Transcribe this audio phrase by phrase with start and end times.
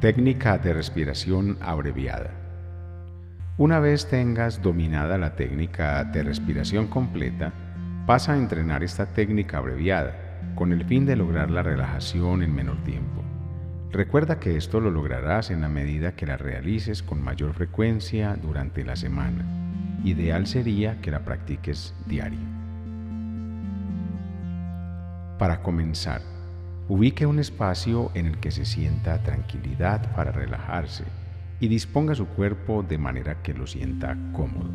[0.00, 2.30] Técnica de respiración abreviada.
[3.56, 7.52] Una vez tengas dominada la técnica de respiración completa,
[8.06, 10.14] pasa a entrenar esta técnica abreviada
[10.54, 13.24] con el fin de lograr la relajación en menor tiempo.
[13.90, 18.84] Recuerda que esto lo lograrás en la medida que la realices con mayor frecuencia durante
[18.84, 19.44] la semana.
[20.04, 22.38] Ideal sería que la practiques diario.
[25.40, 26.22] Para comenzar,
[26.90, 31.04] Ubique un espacio en el que se sienta tranquilidad para relajarse
[31.60, 34.70] y disponga su cuerpo de manera que lo sienta cómodo.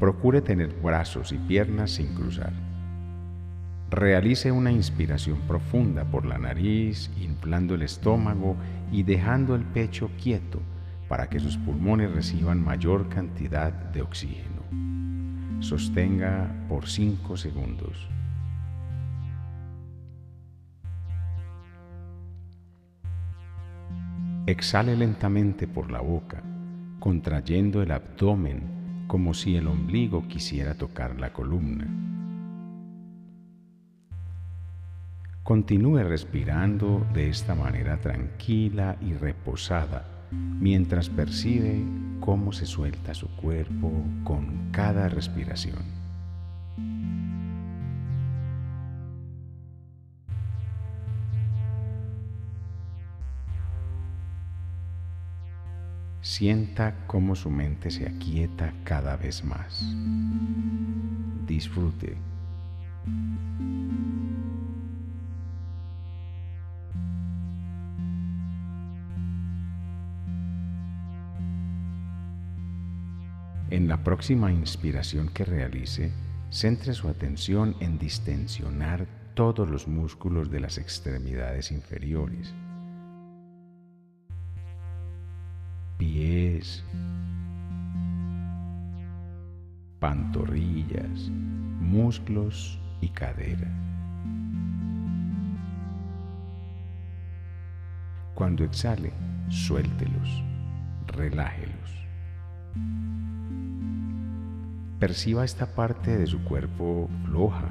[0.00, 2.52] Procure tener brazos y piernas sin cruzar.
[3.90, 8.56] Realice una inspiración profunda por la nariz, inflando el estómago
[8.90, 10.60] y dejando el pecho quieto
[11.08, 14.64] para que sus pulmones reciban mayor cantidad de oxígeno.
[15.60, 18.08] Sostenga por 5 segundos.
[24.46, 26.42] Exhale lentamente por la boca,
[27.00, 31.86] contrayendo el abdomen como si el ombligo quisiera tocar la columna.
[35.42, 41.82] Continúe respirando de esta manera tranquila y reposada mientras percibe
[42.20, 43.92] cómo se suelta su cuerpo
[44.24, 46.03] con cada respiración.
[56.36, 59.80] Sienta cómo su mente se aquieta cada vez más.
[61.46, 62.16] Disfrute.
[73.70, 76.10] En la próxima inspiración que realice,
[76.50, 82.52] centre su atención en distensionar todos los músculos de las extremidades inferiores
[85.98, 86.84] pies,
[90.00, 91.30] pantorrillas,
[91.80, 93.70] muslos y cadera.
[98.34, 99.12] Cuando exhale,
[99.48, 100.42] suéltelos,
[101.06, 102.06] relájelos.
[104.98, 107.68] Perciba esta parte de su cuerpo floja,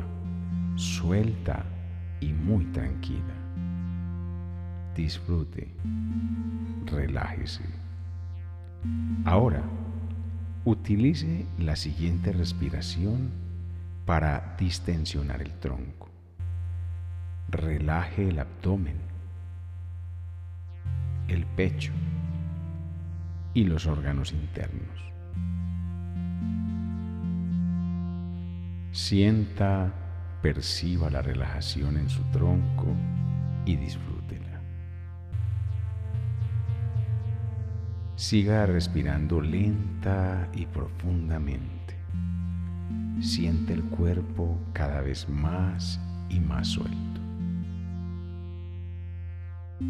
[0.76, 1.66] suelta
[2.22, 3.34] y muy tranquila.
[4.96, 5.74] Disfrute,
[6.86, 7.83] relájese.
[9.26, 9.64] Ahora,
[10.66, 13.32] utilice la siguiente respiración
[14.06, 16.10] para distensionar el tronco.
[17.50, 18.98] Relaje el abdomen,
[21.28, 21.94] el pecho
[23.54, 25.00] y los órganos internos.
[28.92, 29.92] Sienta,
[30.42, 32.88] perciba la relajación en su tronco
[33.66, 34.13] y disfrútela.
[38.16, 41.98] Siga respirando lenta y profundamente.
[43.20, 47.22] Siente el cuerpo cada vez más y más suelto.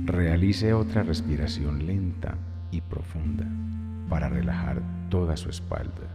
[0.06, 2.38] Realice otra respiración lenta
[2.72, 3.46] y profunda
[4.08, 6.08] para relajar toda su espalda.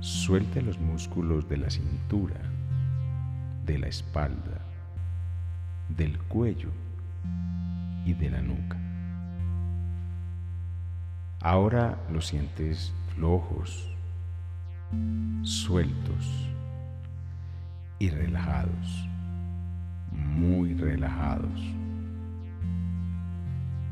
[0.00, 2.40] Suelte los músculos de la cintura,
[3.64, 4.60] de la espalda,
[5.88, 6.68] del cuello
[8.04, 8.89] y de la nuca.
[11.42, 13.90] Ahora los sientes flojos,
[15.42, 16.50] sueltos
[17.98, 19.08] y relajados,
[20.12, 21.58] muy relajados.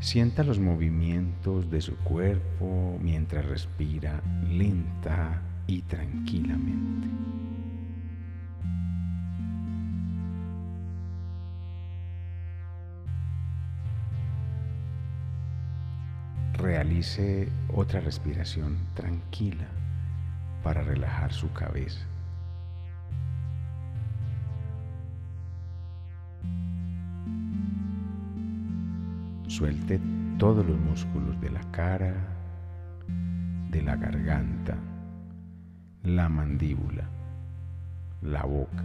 [0.00, 7.08] Sienta los movimientos de su cuerpo mientras respira lenta y tranquilamente.
[16.58, 19.66] Realice otra respiración tranquila
[20.62, 22.04] para relajar su cabeza.
[29.46, 30.00] Suelte
[30.36, 32.14] todos los músculos de la cara,
[33.70, 34.76] de la garganta,
[36.02, 37.08] la mandíbula,
[38.20, 38.84] la boca,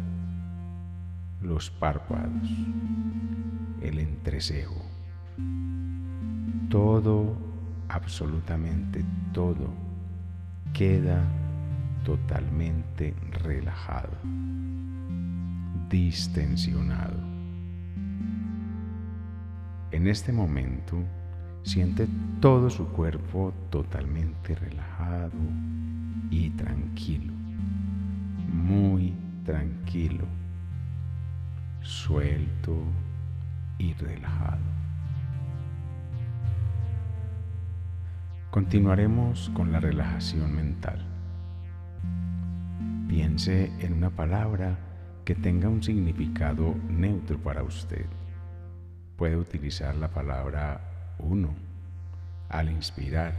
[1.41, 2.49] los párpados,
[3.81, 4.81] el entrecejo.
[6.69, 7.52] Todo
[7.89, 9.03] absolutamente
[9.33, 9.73] todo
[10.73, 11.23] queda
[12.03, 13.13] totalmente
[13.43, 14.17] relajado,
[15.89, 17.19] distensionado.
[19.91, 20.97] En este momento
[21.63, 22.07] siente
[22.39, 25.31] todo su cuerpo totalmente relajado
[26.29, 27.33] y tranquilo,
[28.51, 29.13] muy
[29.45, 30.25] tranquilo,
[31.81, 32.75] suelto
[33.77, 34.61] y relajado.
[38.53, 41.03] Continuaremos con la relajación mental.
[43.07, 44.77] Piense en una palabra
[45.25, 48.05] que tenga un significado neutro para usted.
[49.17, 50.81] Puede utilizar la palabra
[51.17, 51.49] uno
[52.49, 53.33] al inspirar.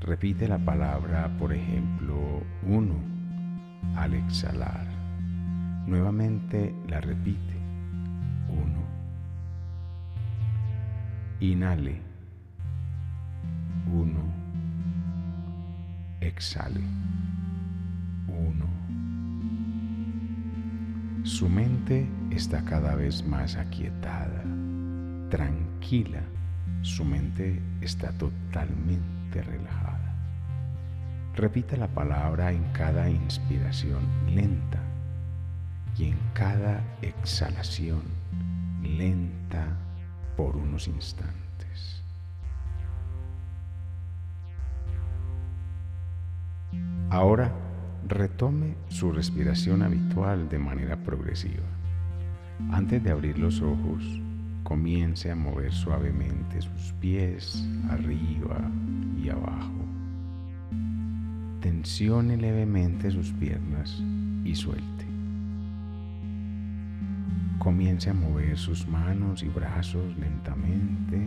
[0.00, 2.94] Repite la palabra, por ejemplo, uno
[3.96, 4.86] al exhalar.
[5.88, 7.56] Nuevamente la repite.
[8.48, 8.84] Uno.
[11.40, 12.11] Inhale.
[13.92, 14.22] Uno.
[16.20, 16.80] Exhale.
[18.26, 18.66] Uno.
[21.24, 24.42] Su mente está cada vez más aquietada,
[25.28, 26.22] tranquila.
[26.80, 30.14] Su mente está totalmente relajada.
[31.36, 34.80] Repita la palabra en cada inspiración lenta
[35.96, 38.02] y en cada exhalación
[38.82, 39.66] lenta
[40.36, 42.01] por unos instantes.
[47.12, 47.52] Ahora
[48.08, 51.66] retome su respiración habitual de manera progresiva.
[52.70, 54.02] Antes de abrir los ojos,
[54.62, 58.60] comience a mover suavemente sus pies arriba
[59.22, 59.82] y abajo
[61.62, 64.02] tensione levemente sus piernas
[64.44, 65.06] y suelte.
[67.58, 71.22] Comience a mover sus manos y brazos lentamente.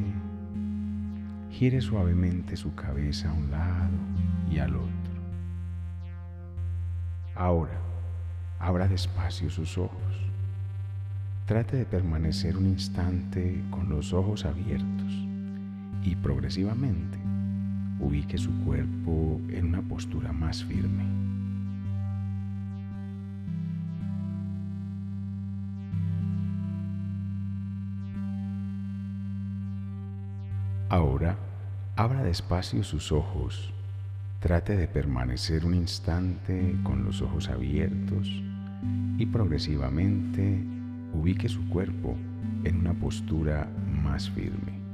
[1.52, 3.98] Gire suavemente su cabeza a un lado
[4.52, 5.05] y al otro.
[7.36, 7.78] Ahora,
[8.60, 10.00] abra despacio sus ojos.
[11.46, 15.14] Trate de permanecer un instante con los ojos abiertos
[16.02, 17.20] y progresivamente
[18.00, 21.04] ubique su cuerpo en una postura más firme.
[30.88, 31.36] Ahora,
[31.98, 33.75] abra despacio sus ojos.
[34.46, 38.30] Trate de permanecer un instante con los ojos abiertos
[39.18, 40.60] y progresivamente
[41.14, 42.16] ubique su cuerpo
[42.64, 43.68] en una postura
[44.04, 44.85] más firme.